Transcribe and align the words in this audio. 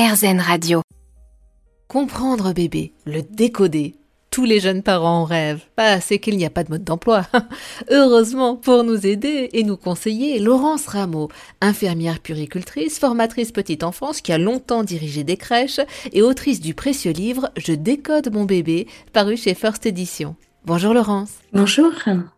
RZN 0.00 0.40
Radio. 0.40 0.80
Comprendre 1.86 2.54
bébé, 2.54 2.94
le 3.04 3.20
décoder. 3.20 3.96
Tous 4.30 4.46
les 4.46 4.58
jeunes 4.58 4.82
parents 4.82 5.20
en 5.20 5.24
rêvent. 5.24 5.60
Bah, 5.76 6.00
c'est 6.00 6.18
qu'il 6.18 6.38
n'y 6.38 6.46
a 6.46 6.50
pas 6.50 6.64
de 6.64 6.70
mode 6.70 6.84
d'emploi. 6.84 7.26
Heureusement, 7.90 8.56
pour 8.56 8.82
nous 8.82 9.06
aider 9.06 9.50
et 9.52 9.62
nous 9.62 9.76
conseiller, 9.76 10.38
Laurence 10.38 10.86
Rameau, 10.86 11.28
infirmière 11.60 12.20
puricultrice, 12.20 12.98
formatrice 12.98 13.52
petite 13.52 13.84
enfance 13.84 14.22
qui 14.22 14.32
a 14.32 14.38
longtemps 14.38 14.84
dirigé 14.84 15.22
des 15.22 15.36
crèches 15.36 15.80
et 16.14 16.22
autrice 16.22 16.62
du 16.62 16.72
précieux 16.72 17.12
livre 17.12 17.50
Je 17.58 17.74
décode 17.74 18.32
mon 18.32 18.46
bébé, 18.46 18.86
paru 19.12 19.36
chez 19.36 19.52
First 19.52 19.84
Edition. 19.84 20.34
Bonjour 20.64 20.94
Laurence. 20.94 21.32
Bonjour. 21.52 21.92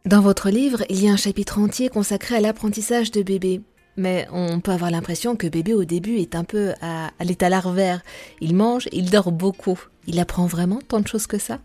Dans 0.04 0.20
votre 0.20 0.50
livre, 0.50 0.82
il 0.90 1.04
y 1.04 1.08
a 1.08 1.12
un 1.12 1.16
chapitre 1.16 1.60
entier 1.60 1.90
consacré 1.90 2.34
à 2.34 2.40
l'apprentissage 2.40 3.12
de 3.12 3.22
bébé. 3.22 3.60
Mais 3.96 4.26
on 4.32 4.60
peut 4.60 4.72
avoir 4.72 4.90
l'impression 4.90 5.36
que 5.36 5.46
bébé 5.46 5.74
au 5.74 5.84
début 5.84 6.16
est 6.16 6.34
un 6.34 6.44
peu 6.44 6.72
à, 6.80 7.10
à 7.18 7.24
l'état 7.24 7.48
larvaire. 7.48 8.02
Il 8.40 8.54
mange, 8.54 8.88
il 8.92 9.10
dort 9.10 9.32
beaucoup. 9.32 9.78
Il 10.06 10.18
apprend 10.18 10.46
vraiment 10.46 10.80
tant 10.86 11.00
de 11.00 11.06
choses 11.08 11.26
que 11.26 11.38
ça? 11.38 11.58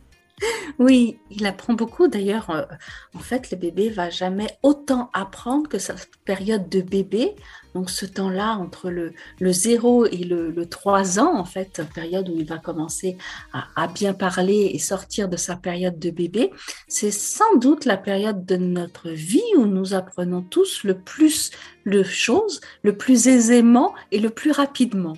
Oui, 0.80 1.20
il 1.32 1.46
apprend 1.46 1.73
beaucoup. 1.73 2.08
D'ailleurs, 2.08 2.50
euh, 2.52 2.64
en 3.16 3.20
fait, 3.20 3.50
le 3.52 3.58
bébé 3.58 3.90
va 3.90 4.09
jamais 4.09 4.48
autant 4.62 5.10
apprendre 5.13 5.68
que 5.68 5.80
sa 5.80 5.96
période 6.26 6.70
de 6.70 6.82
bébé. 6.82 7.36
Donc, 7.73 7.90
ce 7.90 8.05
temps-là, 8.05 8.55
entre 8.58 8.90
le, 8.90 9.13
le 9.40 9.52
0 9.52 10.05
et 10.05 10.18
le, 10.18 10.52
le 10.52 10.66
3 10.68 11.20
ans, 11.20 11.38
en 11.38 11.46
fait, 11.46 11.82
période 11.94 12.30
où 12.30 12.34
il 12.38 12.46
va 12.46 12.58
commencer 12.58 13.18
à, 13.54 13.88
bien 13.88 14.13
parler 14.13 14.72
et 14.73 14.80
sortir 14.80 15.30
de 15.30 15.38
sa 15.38 15.55
période 15.55 15.98
de 15.98 16.12
bébé, 16.12 16.52
c'est 16.88 17.12
sans 17.12 17.55
doute 17.58 17.85
la 17.85 17.98
période 17.98 18.46
de 18.46 18.55
notre 18.55 19.10
vie 19.10 19.41
où 19.58 19.66
nous 19.66 19.94
apprenons 19.94 20.41
tous 20.41 20.84
le 20.84 20.99
plus 20.99 21.52
de 21.85 22.04
choses, 22.04 22.62
le 22.84 22.96
plus 22.96 23.27
aisément 23.27 23.94
et 24.12 24.20
le 24.20 24.30
plus 24.30 24.52
rapidement. 24.52 25.18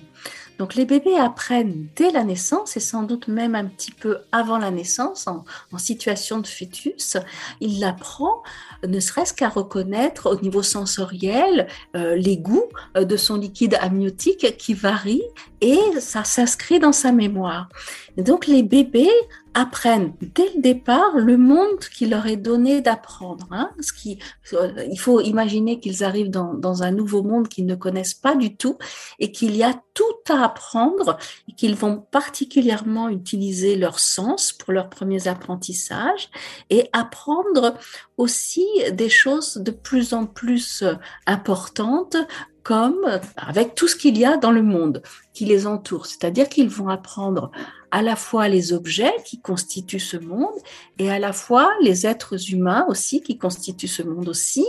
Donc 0.60 0.74
les 0.74 0.84
bébés 0.84 1.16
apprennent 1.16 1.86
dès 1.96 2.10
la 2.10 2.22
naissance 2.22 2.76
et 2.76 2.80
sans 2.80 3.02
doute 3.02 3.28
même 3.28 3.54
un 3.54 3.64
petit 3.64 3.92
peu 3.92 4.18
avant 4.30 4.58
la 4.58 4.70
naissance, 4.70 5.26
en, 5.26 5.42
situation 5.78 6.38
de 6.38 6.46
fœtus. 6.46 7.16
Il 7.62 7.82
apprend 7.82 8.42
ne 8.86 9.00
serait-ce 9.00 9.32
qu'à 9.32 9.48
reconnaître 9.48 10.30
au 10.30 10.38
niveau 10.42 10.62
sensoriel 10.62 11.66
euh, 11.96 12.14
les 12.14 12.36
goûts 12.36 12.68
euh, 12.98 13.04
de 13.04 13.16
son 13.16 13.36
liquide 13.36 13.78
amniotique 13.80 14.58
qui 14.58 14.74
varie 14.74 15.22
et 15.62 15.78
ça 15.98 16.24
s'inscrit 16.24 16.78
dans 16.78 16.92
sa 16.92 17.10
mémoire. 17.10 17.70
Donc 18.18 18.46
les 18.46 18.62
bébés 18.62 19.08
apprennent 19.54 20.14
dès 20.20 20.50
le 20.54 20.60
départ 20.60 21.16
le 21.16 21.36
monde 21.36 21.78
qui 21.92 22.06
leur 22.06 22.26
est 22.26 22.36
donné 22.36 22.80
d'apprendre. 22.80 23.48
Hein, 23.50 23.70
ce 23.80 23.92
qui, 23.92 24.18
euh, 24.52 24.86
il 24.90 24.98
faut 24.98 25.20
imaginer 25.20 25.80
qu'ils 25.80 26.04
arrivent 26.04 26.30
dans, 26.30 26.54
dans, 26.54 26.82
un 26.82 26.90
nouveau 26.90 27.22
monde 27.22 27.48
qu'ils 27.48 27.66
ne 27.66 27.74
connaissent 27.74 28.14
pas 28.14 28.36
du 28.36 28.56
tout 28.56 28.78
et 29.18 29.32
qu'il 29.32 29.56
y 29.56 29.62
a 29.62 29.74
tout 29.94 30.04
à 30.32 30.44
apprendre 30.44 31.18
et 31.48 31.52
qu'ils 31.52 31.74
vont 31.74 31.98
particulièrement 32.10 33.08
utiliser 33.08 33.76
leur 33.76 33.98
sens 33.98 34.52
pour 34.52 34.72
leurs 34.72 34.88
premiers 34.88 35.28
apprentissages 35.28 36.30
et 36.70 36.88
apprendre 36.92 37.74
aussi 38.20 38.66
des 38.92 39.08
choses 39.08 39.56
de 39.56 39.70
plus 39.70 40.12
en 40.12 40.26
plus 40.26 40.84
importantes 41.26 42.16
comme 42.62 43.20
avec 43.36 43.74
tout 43.74 43.88
ce 43.88 43.96
qu'il 43.96 44.18
y 44.18 44.24
a 44.24 44.36
dans 44.36 44.50
le 44.50 44.62
monde 44.62 45.02
qui 45.32 45.46
les 45.46 45.66
entoure. 45.66 46.06
C'est-à-dire 46.06 46.48
qu'ils 46.48 46.68
vont 46.68 46.88
apprendre 46.88 47.50
à 47.90 48.02
la 48.02 48.16
fois 48.16 48.48
les 48.48 48.72
objets 48.72 49.12
qui 49.24 49.40
constituent 49.40 49.98
ce 49.98 50.16
monde 50.16 50.54
et 50.98 51.10
à 51.10 51.18
la 51.18 51.32
fois 51.32 51.72
les 51.80 52.06
êtres 52.06 52.52
humains 52.52 52.84
aussi 52.88 53.20
qui 53.22 53.38
constituent 53.38 53.88
ce 53.88 54.02
monde 54.02 54.28
aussi 54.28 54.66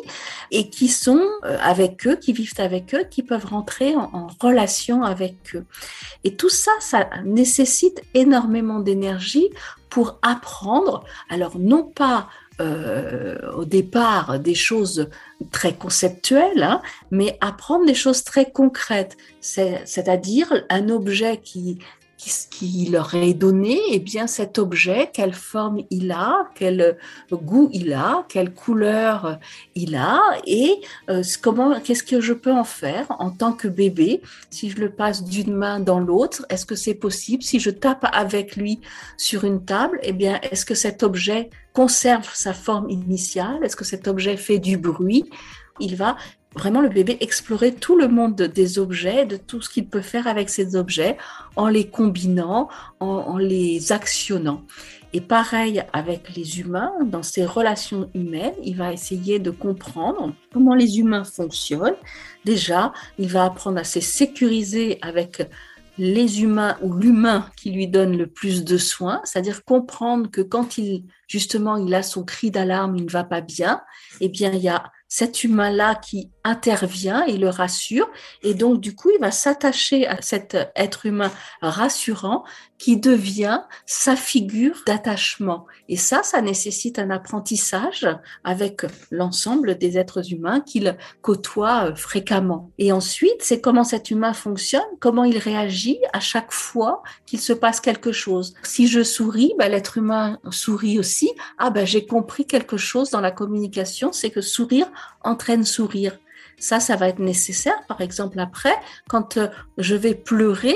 et 0.49 0.69
qui 0.69 0.87
sont 0.87 1.27
euh, 1.43 1.57
avec 1.61 2.07
eux, 2.07 2.15
qui 2.15 2.33
vivent 2.33 2.53
avec 2.57 2.95
eux, 2.95 3.03
qui 3.09 3.21
peuvent 3.21 3.45
rentrer 3.45 3.95
en, 3.95 4.09
en 4.13 4.27
relation 4.39 5.03
avec 5.03 5.55
eux. 5.55 5.65
Et 6.23 6.35
tout 6.35 6.49
ça, 6.49 6.71
ça 6.79 7.09
nécessite 7.23 8.01
énormément 8.13 8.79
d'énergie 8.79 9.49
pour 9.89 10.17
apprendre, 10.21 11.03
alors 11.29 11.59
non 11.59 11.83
pas 11.83 12.29
euh, 12.61 13.51
au 13.53 13.65
départ 13.65 14.39
des 14.39 14.55
choses 14.55 15.09
très 15.51 15.73
conceptuelles, 15.73 16.63
hein, 16.63 16.81
mais 17.09 17.37
apprendre 17.41 17.85
des 17.85 17.95
choses 17.95 18.23
très 18.23 18.51
concrètes, 18.51 19.17
c'est-à-dire 19.39 20.53
un 20.69 20.89
objet 20.89 21.37
qui, 21.37 21.79
qui, 22.49 22.87
leur 22.91 23.15
est 23.15 23.33
donné, 23.33 23.79
eh 23.91 23.99
bien 23.99 24.27
cet 24.27 24.59
objet, 24.59 25.09
quelle 25.11 25.33
forme 25.33 25.81
il 25.89 26.11
a, 26.11 26.49
quel 26.55 26.97
goût 27.31 27.69
il 27.73 27.93
a, 27.93 28.25
quelle 28.29 28.53
couleur 28.53 29.39
il 29.75 29.95
a, 29.95 30.19
et 30.45 30.81
euh, 31.09 31.23
comment, 31.41 31.79
qu'est-ce 31.79 32.03
que 32.03 32.21
je 32.21 32.33
peux 32.33 32.51
en 32.51 32.63
faire 32.63 33.07
en 33.19 33.31
tant 33.31 33.53
que 33.53 33.67
bébé? 33.67 34.21
Si 34.49 34.69
je 34.69 34.79
le 34.79 34.91
passe 34.91 35.23
d'une 35.23 35.53
main 35.53 35.79
dans 35.79 35.99
l'autre. 35.99 36.45
Est-ce 36.49 36.65
que 36.65 36.75
c'est 36.75 36.93
possible? 36.93 37.43
Si 37.43 37.59
je 37.59 37.69
tape 37.69 38.05
avec 38.11 38.55
lui 38.55 38.79
sur 39.17 39.43
une 39.43 39.63
table, 39.65 39.99
eh 40.03 40.13
bien 40.13 40.39
est-ce 40.43 40.65
que 40.65 40.75
cet 40.75 41.03
objet 41.03 41.49
conserve 41.73 42.29
sa 42.33 42.53
forme 42.53 42.89
initiale? 42.89 43.59
Est-ce 43.63 43.75
que 43.75 43.85
cet 43.85 44.07
objet 44.07 44.37
fait 44.37 44.59
du 44.59 44.77
bruit? 44.77 45.29
Il 45.79 45.95
va 45.95 46.17
vraiment 46.55 46.81
le 46.81 46.89
bébé 46.89 47.17
explorer 47.21 47.73
tout 47.73 47.97
le 47.97 48.07
monde 48.07 48.35
des 48.35 48.79
objets, 48.79 49.25
de 49.25 49.37
tout 49.37 49.61
ce 49.61 49.69
qu'il 49.69 49.87
peut 49.87 50.01
faire 50.01 50.27
avec 50.27 50.49
ces 50.49 50.75
objets, 50.75 51.17
en 51.55 51.67
les 51.67 51.87
combinant, 51.87 52.67
en, 52.99 53.37
les 53.37 53.91
actionnant. 53.91 54.63
Et 55.13 55.21
pareil 55.21 55.83
avec 55.91 56.35
les 56.35 56.59
humains, 56.59 56.93
dans 57.03 57.23
ses 57.23 57.45
relations 57.45 58.09
humaines, 58.13 58.53
il 58.63 58.77
va 58.77 58.93
essayer 58.93 59.39
de 59.39 59.51
comprendre 59.51 60.33
comment 60.53 60.75
les 60.75 60.99
humains 60.99 61.25
fonctionnent. 61.25 61.97
Déjà, 62.45 62.93
il 63.17 63.27
va 63.27 63.45
apprendre 63.45 63.77
à 63.77 63.83
se 63.83 63.99
sécuriser 63.99 64.99
avec 65.01 65.43
les 65.97 66.41
humains 66.41 66.77
ou 66.81 66.93
l'humain 66.93 67.49
qui 67.57 67.71
lui 67.71 67.87
donne 67.87 68.17
le 68.17 68.27
plus 68.27 68.63
de 68.63 68.77
soins, 68.77 69.21
c'est-à-dire 69.25 69.65
comprendre 69.65 70.31
que 70.31 70.41
quand 70.41 70.77
il 70.77 71.03
justement 71.27 71.77
il 71.77 71.93
a 71.93 72.03
son 72.03 72.23
cri 72.23 72.49
d'alarme, 72.49 72.95
il 72.95 73.05
ne 73.05 73.09
va 73.09 73.23
pas 73.23 73.41
bien, 73.41 73.81
eh 74.19 74.29
bien 74.29 74.51
il 74.51 74.61
y 74.61 74.69
a 74.69 74.91
cet 75.07 75.43
humain-là 75.43 75.95
qui 75.95 76.31
intervient 76.43 77.23
et 77.25 77.37
le 77.37 77.49
rassure. 77.49 78.09
Et 78.43 78.53
donc, 78.53 78.81
du 78.81 78.95
coup, 78.95 79.09
il 79.13 79.19
va 79.19 79.31
s'attacher 79.31 80.07
à 80.07 80.21
cet 80.21 80.57
être 80.75 81.05
humain 81.05 81.31
rassurant 81.61 82.43
qui 82.81 82.97
devient 82.97 83.61
sa 83.85 84.15
figure 84.15 84.81
d'attachement. 84.87 85.67
Et 85.87 85.97
ça, 85.97 86.23
ça 86.23 86.41
nécessite 86.41 86.97
un 86.97 87.11
apprentissage 87.11 88.07
avec 88.43 88.81
l'ensemble 89.11 89.77
des 89.77 89.99
êtres 89.99 90.33
humains 90.33 90.61
qu'il 90.61 90.97
côtoie 91.21 91.89
euh, 91.89 91.95
fréquemment. 91.95 92.71
Et 92.79 92.91
ensuite, 92.91 93.41
c'est 93.41 93.61
comment 93.61 93.83
cet 93.83 94.09
humain 94.09 94.33
fonctionne, 94.33 94.81
comment 94.99 95.25
il 95.25 95.37
réagit 95.37 95.99
à 96.11 96.19
chaque 96.19 96.51
fois 96.51 97.03
qu'il 97.27 97.39
se 97.39 97.53
passe 97.53 97.79
quelque 97.79 98.11
chose. 98.11 98.55
Si 98.63 98.87
je 98.87 99.03
souris, 99.03 99.53
ben, 99.59 99.69
l'être 99.69 99.99
humain 99.99 100.39
sourit 100.49 100.97
aussi. 100.97 101.31
Ah 101.59 101.69
ben, 101.69 101.85
j'ai 101.85 102.07
compris 102.07 102.47
quelque 102.47 102.77
chose 102.77 103.11
dans 103.11 103.21
la 103.21 103.31
communication, 103.31 104.11
c'est 104.11 104.31
que 104.31 104.41
sourire 104.41 104.87
entraîne 105.23 105.65
sourire. 105.65 106.17
Ça, 106.59 106.79
ça 106.79 106.95
va 106.95 107.09
être 107.09 107.19
nécessaire, 107.19 107.81
par 107.87 108.01
exemple, 108.01 108.39
après, 108.39 108.75
quand 109.09 109.37
euh, 109.37 109.47
je 109.77 109.95
vais 109.95 110.15
pleurer 110.15 110.75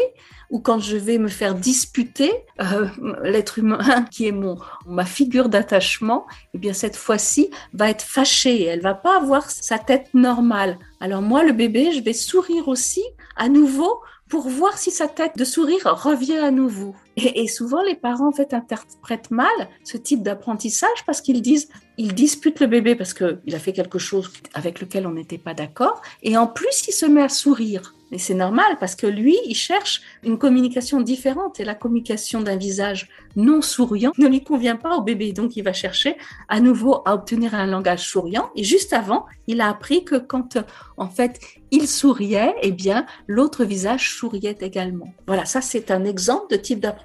ou 0.49 0.59
quand 0.59 0.79
je 0.79 0.97
vais 0.97 1.17
me 1.17 1.27
faire 1.27 1.55
disputer, 1.55 2.31
euh, 2.61 2.87
l'être 3.23 3.59
humain 3.59 4.05
qui 4.11 4.27
est 4.27 4.31
mon 4.31 4.57
ma 4.85 5.05
figure 5.05 5.49
d'attachement, 5.49 6.25
eh 6.53 6.57
bien 6.57 6.73
cette 6.73 6.95
fois-ci 6.95 7.49
va 7.73 7.89
être 7.89 8.03
fâchée. 8.03 8.63
Elle 8.63 8.81
va 8.81 8.93
pas 8.93 9.17
avoir 9.17 9.49
sa 9.49 9.79
tête 9.79 10.13
normale. 10.13 10.77
Alors 10.99 11.21
moi, 11.21 11.43
le 11.43 11.53
bébé, 11.53 11.91
je 11.93 12.01
vais 12.01 12.13
sourire 12.13 12.67
aussi 12.67 13.03
à 13.35 13.49
nouveau 13.49 14.01
pour 14.29 14.49
voir 14.49 14.77
si 14.77 14.91
sa 14.91 15.07
tête 15.07 15.37
de 15.37 15.45
sourire 15.45 15.83
revient 15.85 16.37
à 16.37 16.51
nouveau. 16.51 16.95
Et, 17.17 17.47
souvent, 17.47 17.81
les 17.81 17.95
parents 17.95 18.27
en 18.27 18.31
fait 18.31 18.53
interprètent 18.53 19.31
mal 19.31 19.47
ce 19.83 19.97
type 19.97 20.21
d'apprentissage 20.21 21.05
parce 21.05 21.21
qu'ils 21.21 21.41
disent, 21.41 21.69
ils 21.97 22.13
disputent 22.13 22.59
le 22.59 22.67
bébé 22.67 22.95
parce 22.95 23.13
qu'il 23.13 23.55
a 23.55 23.59
fait 23.59 23.71
quelque 23.73 23.99
chose 23.99 24.31
avec 24.53 24.81
lequel 24.81 25.07
on 25.07 25.11
n'était 25.11 25.37
pas 25.37 25.53
d'accord, 25.53 26.01
et 26.23 26.37
en 26.37 26.47
plus, 26.47 26.87
il 26.87 26.91
se 26.91 27.05
met 27.05 27.21
à 27.21 27.29
sourire. 27.29 27.95
Et 28.11 28.19
c'est 28.19 28.35
normal 28.35 28.77
parce 28.79 28.95
que 28.95 29.07
lui, 29.07 29.35
il 29.45 29.55
cherche 29.55 30.01
une 30.23 30.37
communication 30.37 31.01
différente 31.01 31.59
et 31.59 31.65
la 31.65 31.73
communication 31.73 32.41
d'un 32.41 32.55
visage 32.55 33.09
non 33.35 33.61
souriant 33.61 34.11
ne 34.17 34.27
lui 34.27 34.43
convient 34.43 34.75
pas 34.75 34.95
au 34.95 35.01
bébé. 35.01 35.33
Donc, 35.33 35.57
il 35.57 35.63
va 35.63 35.73
chercher 35.73 36.15
à 36.47 36.59
nouveau 36.59 37.01
à 37.05 37.15
obtenir 37.15 37.55
un 37.55 37.65
langage 37.65 38.07
souriant. 38.07 38.51
Et 38.55 38.63
juste 38.63 38.93
avant, 38.93 39.25
il 39.47 39.59
a 39.59 39.69
appris 39.69 40.05
que 40.05 40.15
quand, 40.15 40.57
en 40.97 41.09
fait, 41.09 41.39
il 41.71 41.87
souriait, 41.87 42.53
eh 42.61 42.71
bien, 42.71 43.05
l'autre 43.27 43.65
visage 43.65 44.11
souriait 44.11 44.57
également. 44.61 45.11
Voilà, 45.27 45.45
ça, 45.45 45.61
c'est 45.61 45.89
un 45.89 46.05
exemple 46.05 46.45
de 46.51 46.57
type 46.57 46.79
d'apprentissage 46.79 47.04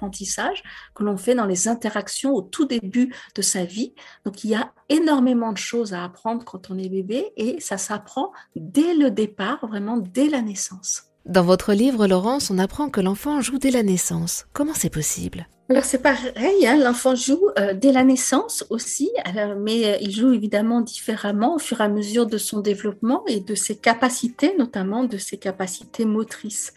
que 0.95 1.03
l'on 1.03 1.17
fait 1.17 1.35
dans 1.35 1.45
les 1.45 1.67
interactions 1.67 2.33
au 2.33 2.41
tout 2.41 2.65
début 2.65 3.13
de 3.35 3.41
sa 3.41 3.65
vie. 3.65 3.93
Donc, 4.25 4.43
il 4.43 4.51
y 4.51 4.55
a 4.55 4.71
énormément 4.89 5.51
de 5.51 5.57
choses 5.57 5.93
à 5.93 6.03
apprendre 6.03 6.43
quand 6.43 6.71
on 6.71 6.77
est 6.77 6.89
bébé 6.89 7.31
et 7.37 7.59
ça 7.59 7.77
s'apprend 7.77 8.31
dès 8.55 8.93
le 8.93 9.11
départ, 9.11 9.65
vraiment 9.67 9.97
dès 9.97 10.29
la 10.29 10.41
naissance. 10.41 11.03
Dans 11.25 11.43
votre 11.43 11.73
livre, 11.73 12.07
Laurence, 12.07 12.49
on 12.49 12.57
apprend 12.57 12.89
que 12.89 12.99
l'enfant 12.99 13.41
joue 13.41 13.59
dès 13.59 13.69
la 13.69 13.83
naissance. 13.83 14.47
Comment 14.53 14.73
c'est 14.73 14.89
possible? 14.89 15.47
Alors 15.71 15.85
c'est 15.85 16.01
pareil, 16.01 16.67
hein, 16.67 16.77
l'enfant 16.77 17.15
joue 17.15 17.47
euh, 17.57 17.73
dès 17.73 17.93
la 17.93 18.03
naissance 18.03 18.65
aussi, 18.69 19.09
mais 19.57 19.85
euh, 19.85 19.97
il 20.01 20.11
joue 20.11 20.33
évidemment 20.33 20.81
différemment 20.81 21.55
au 21.55 21.59
fur 21.59 21.79
et 21.79 21.85
à 21.85 21.87
mesure 21.87 22.25
de 22.25 22.37
son 22.37 22.59
développement 22.59 23.23
et 23.27 23.39
de 23.39 23.55
ses 23.55 23.77
capacités, 23.77 24.53
notamment 24.59 25.05
de 25.05 25.17
ses 25.17 25.37
capacités 25.37 26.03
motrices. 26.03 26.73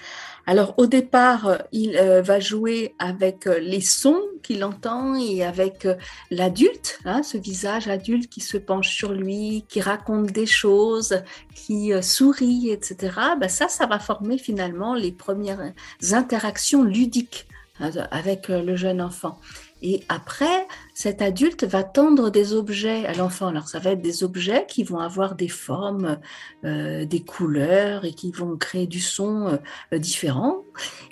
Alors 0.46 0.74
au 0.76 0.86
départ, 0.86 1.48
euh, 1.48 1.56
il 1.72 1.98
va 1.98 2.38
jouer 2.38 2.94
avec 3.00 3.46
les 3.46 3.80
sons 3.80 4.22
qu'il 4.44 4.62
entend 4.62 5.16
et 5.16 5.42
avec 5.42 5.88
l'adulte, 6.30 7.00
hein, 7.04 7.24
ce 7.24 7.36
visage 7.36 7.88
adulte 7.88 8.30
qui 8.30 8.42
se 8.42 8.58
penche 8.58 8.94
sur 8.94 9.12
lui, 9.12 9.64
qui 9.68 9.80
raconte 9.80 10.26
des 10.26 10.46
choses, 10.46 11.20
qui 11.56 11.90
sourit, 12.00 12.70
etc. 12.70 13.12
Ben 13.40 13.48
ça, 13.48 13.66
ça 13.66 13.86
va 13.86 13.98
former 13.98 14.38
finalement 14.38 14.94
les 14.94 15.10
premières 15.10 15.72
interactions 16.12 16.84
ludiques 16.84 17.48
avec 17.80 18.50
euh, 18.50 18.62
le 18.62 18.76
jeune 18.76 19.00
enfant. 19.00 19.38
Et 19.82 20.02
après, 20.08 20.66
cet 20.94 21.20
adulte 21.20 21.64
va 21.64 21.82
tendre 21.82 22.30
des 22.30 22.54
objets 22.54 23.04
à 23.04 23.12
l'enfant. 23.12 23.48
Alors, 23.48 23.68
ça 23.68 23.78
va 23.80 23.90
être 23.90 24.00
des 24.00 24.22
objets 24.24 24.64
qui 24.66 24.84
vont 24.84 24.98
avoir 24.98 25.34
des 25.34 25.48
formes, 25.48 26.18
euh, 26.64 27.04
des 27.04 27.20
couleurs 27.20 28.04
et 28.04 28.12
qui 28.12 28.30
vont 28.30 28.56
créer 28.56 28.86
du 28.86 29.00
son 29.00 29.58
euh, 29.92 29.98
différent. 29.98 30.62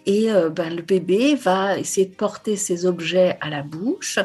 Et 0.06 0.29
ben, 0.50 0.75
le 0.75 0.82
bébé 0.82 1.37
va 1.37 1.79
essayer 1.79 2.06
de 2.06 2.14
porter 2.14 2.56
ces 2.56 2.87
objets 2.87 3.37
à 3.41 3.50
la 3.50 3.62
bouche 3.62 4.19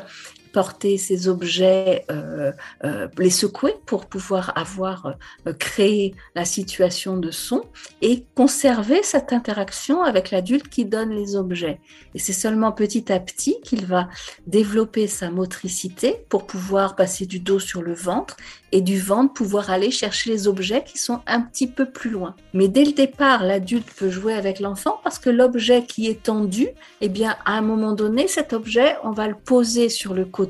porter 0.58 0.98
ces 0.98 1.28
objets, 1.28 2.04
euh, 2.10 2.52
euh, 2.84 3.08
les 3.20 3.30
secouer 3.30 3.76
pour 3.86 4.08
pouvoir 4.08 4.54
avoir 4.58 5.14
euh, 5.46 5.54
créé 5.54 6.16
la 6.34 6.46
situation 6.46 7.16
de 7.16 7.30
son 7.30 7.62
et 8.02 8.26
conserver 8.34 9.04
cette 9.04 9.34
interaction 9.34 10.02
avec 10.02 10.32
l'adulte 10.32 10.68
qui 10.68 10.84
donne 10.84 11.12
les 11.12 11.36
objets. 11.36 11.80
Et 12.16 12.20
c'est 12.20 12.34
seulement 12.34 12.72
petit 12.72 13.14
à 13.14 13.20
petit 13.20 13.62
qu'il 13.62 13.86
va 13.86 14.10
développer 14.48 15.06
sa 15.06 15.30
motricité 15.30 16.26
pour 16.28 16.48
pouvoir 16.48 16.96
passer 16.96 17.28
du 17.28 17.38
dos 17.38 17.60
sur 17.60 17.84
le 17.84 17.94
ventre 17.94 18.36
et 18.72 18.82
du 18.82 19.00
ventre 19.00 19.34
pouvoir 19.34 19.70
aller 19.70 19.92
chercher 19.92 20.32
les 20.32 20.48
objets 20.48 20.84
qui 20.84 20.98
sont 20.98 21.22
un 21.26 21.42
petit 21.42 21.68
peu 21.68 21.86
plus 21.86 22.10
loin. 22.10 22.36
Mais 22.54 22.68
dès 22.68 22.84
le 22.84 22.92
départ, 22.92 23.44
l'adulte 23.44 23.90
peut 23.96 24.10
jouer 24.10 24.34
avec 24.34 24.60
l'enfant 24.60 25.00
parce 25.04 25.20
que 25.20 25.30
l'objet 25.30 25.86
qui 25.86 26.08
est 26.08 26.24
tendu, 26.24 26.68
eh 27.02 27.10
bien, 27.10 27.36
à 27.46 27.54
un 27.54 27.62
moment 27.62 27.94
donné, 27.94 28.28
cet 28.28 28.54
objet, 28.54 28.96
on 29.04 29.12
va 29.12 29.28
le 29.28 29.36
poser 29.36 29.90
sur 29.90 30.14
le 30.14 30.26
côté, 30.26 30.47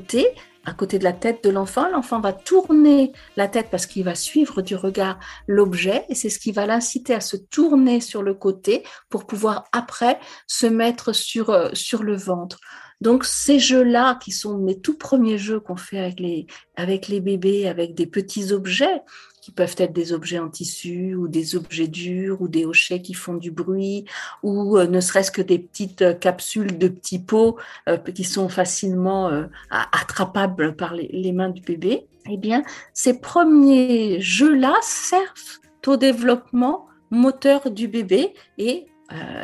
à 0.64 0.74
côté 0.74 0.98
de 0.98 1.04
la 1.04 1.12
tête 1.12 1.42
de 1.44 1.50
l'enfant. 1.50 1.88
L'enfant 1.88 2.20
va 2.20 2.32
tourner 2.32 3.12
la 3.36 3.48
tête 3.48 3.68
parce 3.70 3.86
qu'il 3.86 4.04
va 4.04 4.14
suivre 4.14 4.60
du 4.62 4.76
regard 4.76 5.18
l'objet 5.46 6.04
et 6.08 6.14
c'est 6.14 6.28
ce 6.28 6.38
qui 6.38 6.52
va 6.52 6.66
l'inciter 6.66 7.14
à 7.14 7.20
se 7.20 7.36
tourner 7.36 8.00
sur 8.00 8.22
le 8.22 8.34
côté 8.34 8.84
pour 9.08 9.26
pouvoir 9.26 9.64
après 9.72 10.18
se 10.46 10.66
mettre 10.66 11.12
sur, 11.14 11.50
euh, 11.50 11.70
le 12.00 12.16
ventre. 12.16 12.58
Donc 13.00 13.24
ces 13.24 13.58
jeux-là, 13.58 14.18
qui 14.22 14.32
sont 14.32 14.58
mes 14.58 14.80
tout 14.80 14.96
premiers 14.96 15.38
jeux 15.38 15.60
qu'on 15.60 15.76
fait 15.76 16.00
avec 16.00 16.20
les, 16.20 16.46
avec 16.76 17.08
les 17.08 17.20
bébés, 17.20 17.68
avec 17.68 17.94
des 17.94 18.06
petits 18.06 18.52
objets, 18.52 19.02
qui 19.48 19.52
peuvent 19.52 19.76
être 19.78 19.94
des 19.94 20.12
objets 20.12 20.38
en 20.38 20.50
tissu 20.50 21.14
ou 21.14 21.26
des 21.26 21.56
objets 21.56 21.88
durs 21.88 22.42
ou 22.42 22.48
des 22.48 22.66
hochets 22.66 23.00
qui 23.00 23.14
font 23.14 23.32
du 23.32 23.50
bruit 23.50 24.04
ou 24.42 24.76
euh, 24.76 24.86
ne 24.86 25.00
serait-ce 25.00 25.30
que 25.30 25.40
des 25.40 25.58
petites 25.58 26.02
euh, 26.02 26.12
capsules 26.12 26.76
de 26.76 26.86
petits 26.86 27.18
pots 27.18 27.56
euh, 27.88 27.96
qui 27.96 28.24
sont 28.24 28.50
facilement 28.50 29.30
attrapables 29.70 30.76
par 30.76 30.92
les, 30.92 31.08
les, 31.14 31.32
mains 31.32 31.48
du 31.48 31.62
bébé. 31.62 32.06
Eh 32.30 32.36
bien, 32.36 32.62
ces 32.92 33.20
premiers 33.20 34.20
jeux-là 34.20 34.74
servent 34.82 35.60
au 35.86 35.96
développement 35.96 36.86
moteur 37.10 37.70
du 37.70 37.88
bébé 37.88 38.34
et 38.58 38.86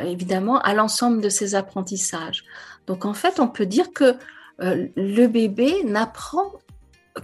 évidemment 0.03 0.59
à 0.59 0.75
l'ensemble 0.75 1.19
de 1.21 1.29
ses 1.29 1.55
apprentissages. 1.55 2.43
Donc 2.87 3.05
en 3.05 3.13
fait, 3.13 3.39
on 3.39 3.47
peut 3.47 3.65
dire 3.65 3.91
que 3.93 4.15
euh, 4.61 4.87
le 4.95 5.27
bébé 5.27 5.83
n'apprend 5.83 6.53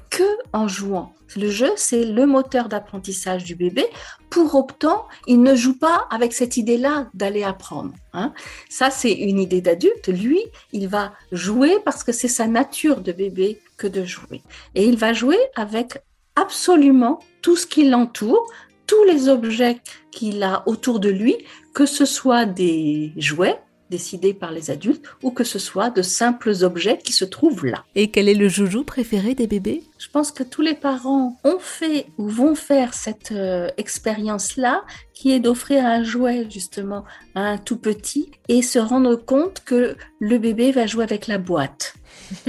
que 0.09 0.23
en 0.53 0.67
jouant. 0.67 1.13
Le 1.35 1.49
jeu, 1.49 1.71
c'est 1.75 2.03
le 2.03 2.25
moteur 2.25 2.67
d'apprentissage 2.67 3.43
du 3.43 3.55
bébé. 3.55 3.85
Pour 4.29 4.53
autant, 4.55 5.07
il 5.27 5.41
ne 5.41 5.55
joue 5.55 5.77
pas 5.77 6.07
avec 6.09 6.33
cette 6.33 6.57
idée-là 6.57 7.09
d'aller 7.13 7.43
apprendre. 7.43 7.93
Hein. 8.13 8.33
Ça, 8.69 8.89
c'est 8.89 9.13
une 9.13 9.39
idée 9.39 9.61
d'adulte. 9.61 10.07
Lui, 10.09 10.41
il 10.73 10.87
va 10.87 11.13
jouer 11.31 11.79
parce 11.85 12.03
que 12.03 12.11
c'est 12.11 12.27
sa 12.27 12.47
nature 12.47 13.01
de 13.01 13.11
bébé 13.11 13.61
que 13.77 13.87
de 13.87 14.03
jouer. 14.03 14.41
Et 14.75 14.85
il 14.85 14.97
va 14.97 15.13
jouer 15.13 15.39
avec 15.55 16.01
absolument 16.35 17.19
tout 17.41 17.55
ce 17.55 17.65
qui 17.65 17.89
l'entoure, 17.89 18.45
tous 18.87 19.03
les 19.05 19.29
objets 19.29 19.79
qu'il 20.11 20.43
a 20.43 20.63
autour 20.65 20.99
de 20.99 21.09
lui, 21.09 21.37
que 21.73 21.85
ce 21.85 22.03
soit 22.05 22.45
des 22.45 23.13
jouets, 23.15 23.59
décidés 23.91 24.33
par 24.33 24.51
les 24.51 24.71
adultes 24.71 25.05
ou 25.21 25.29
que 25.29 25.43
ce 25.43 25.59
soit 25.59 25.91
de 25.91 26.01
simples 26.01 26.63
objets 26.63 26.97
qui 26.97 27.13
se 27.13 27.25
trouvent 27.25 27.65
là. 27.65 27.83
Et 27.93 28.09
quel 28.09 28.27
est 28.27 28.33
le 28.33 28.47
joujou 28.47 28.83
préféré 28.83 29.35
des 29.35 29.45
bébés? 29.45 29.83
Je 29.99 30.07
pense 30.09 30.31
que 30.31 30.41
tous 30.41 30.63
les 30.63 30.73
parents 30.73 31.37
ont 31.43 31.59
fait 31.59 32.07
ou 32.17 32.27
vont 32.27 32.55
faire 32.55 32.95
cette 32.95 33.33
euh, 33.33 33.69
expérience-là 33.77 34.83
qui 35.13 35.31
est 35.31 35.39
d'offrir 35.39 35.85
un 35.85 36.03
jouet 36.03 36.47
justement 36.49 37.03
à 37.35 37.41
un 37.41 37.57
tout 37.59 37.77
petit 37.77 38.31
et 38.47 38.63
se 38.63 38.79
rendre 38.79 39.15
compte 39.15 39.61
que 39.63 39.95
le 40.19 40.37
bébé 40.39 40.71
va 40.71 40.87
jouer 40.87 41.03
avec 41.03 41.27
la 41.27 41.37
boîte 41.37 41.93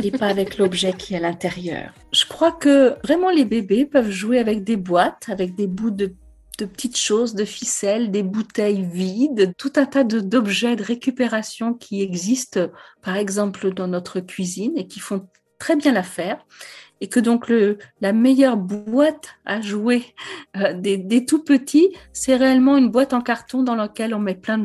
et 0.03 0.11
pas 0.11 0.29
avec 0.29 0.56
l'objet 0.59 0.93
qui 0.93 1.15
est 1.15 1.19
à 1.19 1.21
l'intérieur. 1.21 1.93
Je 2.12 2.25
crois 2.25 2.53
que 2.53 2.94
vraiment 3.05 3.31
les 3.31 3.44
bébés 3.44 3.85
peuvent 3.85 4.11
jouer 4.11 4.39
avec 4.39 4.65
des 4.65 4.77
boîtes, 4.77 5.27
avec 5.29 5.55
des 5.55 5.67
bouts 5.67 5.91
de 5.91 6.15
de 6.62 6.67
petites 6.67 6.97
choses, 6.97 7.35
de 7.35 7.44
ficelles, 7.44 8.12
des 8.12 8.23
bouteilles 8.23 8.85
vides, 8.85 9.53
tout 9.59 9.73
un 9.76 9.85
tas 9.85 10.05
d'objets 10.05 10.76
de, 10.76 10.85
récupération 10.85 11.75
qui 11.75 12.03
existent, 12.03 12.69
par 13.03 13.17
exemple, 13.17 13.75
dans 13.75 13.88
notre 13.88 14.20
cuisine 14.20 14.79
et 14.79 14.87
qui 14.87 15.00
font 15.00 15.29
très 15.59 15.75
bien 15.75 15.93
l'affaire. 15.93 16.47
Et 17.00 17.09
que 17.09 17.19
donc 17.19 17.53
la 18.00 18.12
meilleure 18.12 18.56
boîte 18.56 19.31
à 19.44 19.61
jouer 19.61 20.14
euh, 20.56 20.73
des, 20.73 20.97
des, 20.97 21.25
tout 21.26 21.43
petits, 21.43 21.88
c'est 22.12 22.37
réellement 22.37 22.76
une 22.76 22.93
boîte 22.93 23.12
en 23.12 23.20
carton 23.20 23.65
dans 23.65 23.75
laquelle 23.75 24.15
on 24.15 24.20
met 24.20 24.37
plein 24.37 24.62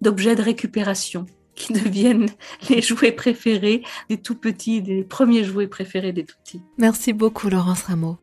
d'objets 0.00 0.36
de 0.36 0.42
récupération 0.42 1.26
qui 1.56 1.72
deviennent 1.72 2.28
les 2.70 2.82
jouets 2.82 3.10
préférés 3.10 3.82
des 4.08 4.18
tout 4.18 4.36
petits, 4.36 4.80
des 4.80 5.02
premiers 5.02 5.42
jouets 5.42 5.66
préférés 5.66 6.12
des 6.12 6.24
tout 6.24 6.36
petits. 6.44 6.62
Merci 6.78 7.12
beaucoup 7.12 7.48
Laurence 7.48 7.82
Rameau. 7.82 8.18